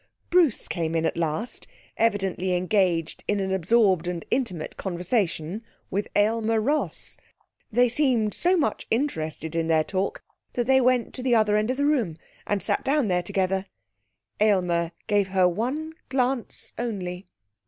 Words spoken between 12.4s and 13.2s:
and sat down